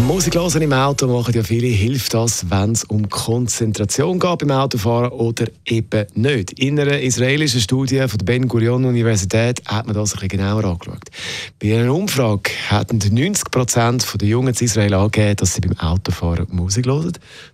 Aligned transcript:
Musik 0.00 0.34
hören 0.34 0.62
im 0.62 0.72
Auto 0.72 1.06
machen 1.06 1.34
ja 1.34 1.42
viele. 1.42 1.68
Hilft 1.68 2.14
das, 2.14 2.50
wenn 2.50 2.72
es 2.72 2.82
um 2.84 3.08
Konzentration 3.08 4.18
geht 4.18 4.38
beim 4.38 4.50
Autofahren 4.50 5.10
oder 5.10 5.46
eben 5.66 6.06
nicht? 6.14 6.52
In 6.52 6.80
einer 6.80 6.98
israelischen 6.98 7.60
Studie 7.60 7.98
von 8.08 8.18
der 8.18 8.24
Ben 8.24 8.48
Gurion 8.48 8.84
Universität 8.84 9.62
hat 9.66 9.86
man 9.86 9.94
das 9.94 10.14
ein 10.14 10.20
bisschen 10.20 10.40
genauer 10.40 10.64
angeschaut. 10.64 11.04
Bei 11.60 11.78
einer 11.78 11.94
Umfrage 11.94 12.50
hatten 12.68 12.98
90 12.98 13.50
Prozent 13.50 14.20
der 14.20 14.28
Jungen 14.28 14.54
in 14.54 14.64
Israel 14.64 14.94
angegeben, 14.94 15.36
dass 15.36 15.54
sie 15.54 15.60
beim 15.60 15.78
Autofahren 15.78 16.46
Musik 16.50 16.86
hören. 16.86 17.12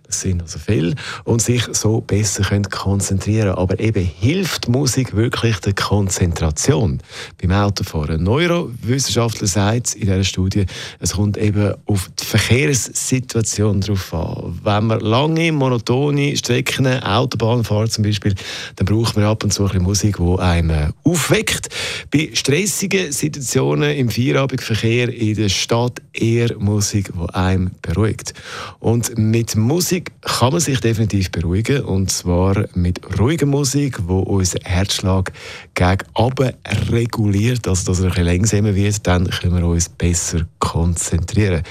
Das 0.09 0.21
sind 0.21 0.41
also 0.41 0.57
viele 0.57 0.95
und 1.23 1.39
sich 1.39 1.63
so 1.73 2.01
besser 2.01 2.41
können 2.43 2.63
konzentrieren. 2.63 3.53
Aber 3.53 3.79
eben 3.79 4.03
hilft 4.03 4.67
Musik 4.67 5.15
wirklich 5.15 5.59
der 5.59 5.73
Konzentration 5.73 6.99
beim 7.39 7.51
Autofahren? 7.51 8.23
Neurowissenschaftler 8.23 9.45
sagt 9.45 9.93
in 9.93 10.07
dieser 10.07 10.23
Studie, 10.23 10.65
es 10.99 11.13
kommt 11.13 11.37
eben 11.37 11.75
auf 11.85 12.09
die 12.19 12.25
Verkehrssituation 12.29 13.81
drauf 13.81 14.13
an. 14.13 14.59
Wenn 14.63 14.85
man 14.85 14.99
lange, 14.99 15.51
monotone 15.51 16.37
Strecken, 16.37 16.85
Autobahn 17.01 17.63
fahren 17.63 17.89
zum 17.89 18.03
Beispiel, 18.03 18.35
dann 18.75 18.85
braucht 18.85 19.15
man 19.15 19.25
ab 19.25 19.43
und 19.43 19.51
zu 19.51 19.65
ein 19.65 19.81
Musik, 19.81 20.17
die 20.17 20.39
einem 20.39 20.93
aufweckt. 21.03 21.69
Bei 22.11 22.29
stressigen 22.33 23.11
Situationen 23.11 23.97
im 23.97 24.09
Feierabendverkehr 24.09 25.09
in 25.11 25.35
der 25.37 25.49
Stadt 25.49 26.03
eher 26.13 26.55
Musik, 26.59 27.11
die 27.13 27.33
einem 27.33 27.71
beruhigt. 27.81 28.35
Und 28.79 29.17
mit 29.17 29.55
Musik 29.55 30.11
kann 30.21 30.51
man 30.51 30.61
sich 30.61 30.79
definitiv 30.81 31.31
beruhigen. 31.31 31.81
Und 31.81 32.11
zwar 32.11 32.65
mit 32.75 32.99
ruhiger 33.19 33.47
Musik, 33.47 33.97
die 33.97 34.13
unseren 34.13 34.65
Herzschlag 34.65 35.31
gegen 35.73 36.05
oben 36.13 36.53
reguliert, 36.91 37.67
also 37.67 37.91
dass 37.91 38.01
er 38.01 38.05
ein 38.05 38.09
bisschen 38.11 38.25
langsamer 38.25 38.75
wird, 38.75 39.07
dann 39.07 39.27
können 39.31 39.57
wir 39.57 39.65
uns 39.65 39.89
besser 39.89 40.45
konzentrieren. 40.59 41.63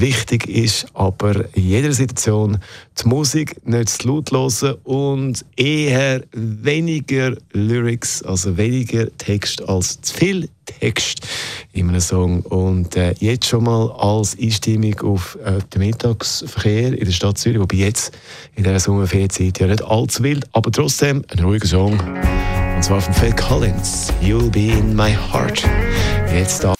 Wichtig 0.00 0.48
ist 0.48 0.86
aber 0.94 1.44
in 1.54 1.68
jeder 1.68 1.92
Situation 1.92 2.56
die 2.98 3.06
Musik 3.06 3.54
nicht 3.66 3.90
zu 3.90 4.08
laut 4.08 4.32
hören 4.32 4.76
und 4.84 5.44
eher 5.56 6.22
weniger 6.32 7.36
Lyrics, 7.52 8.22
also 8.22 8.56
weniger 8.56 9.14
Text 9.18 9.68
als 9.68 10.00
zu 10.00 10.14
viel 10.14 10.48
Text 10.64 11.28
in 11.72 11.90
einem 11.90 12.00
Song. 12.00 12.40
Und 12.44 12.96
äh, 12.96 13.14
jetzt 13.18 13.46
schon 13.46 13.64
mal 13.64 13.90
als 13.92 14.38
Einstimmung 14.40 14.98
auf 15.00 15.36
äh, 15.44 15.58
den 15.74 15.82
Mittagsverkehr 15.82 16.98
in 16.98 17.04
der 17.04 17.12
Stadt 17.12 17.36
Zürich, 17.36 17.60
wobei 17.60 17.76
jetzt 17.76 18.16
in 18.56 18.64
dieser 18.64 18.80
Sommerferienzeit 18.80 19.60
ja 19.60 19.66
nicht 19.66 19.84
allzu 19.84 20.22
wild, 20.22 20.46
aber 20.52 20.72
trotzdem 20.72 21.22
ein 21.28 21.44
ruhiger 21.44 21.68
Song. 21.68 22.00
Und 22.74 22.82
zwar 22.82 23.02
von 23.02 23.12
Phil 23.12 23.34
Collins, 23.34 24.10
You'll 24.22 24.50
Be 24.50 24.68
In 24.78 24.96
My 24.96 25.12
Heart. 25.12 25.62
Jetzt 26.32 26.64
da. 26.64 26.79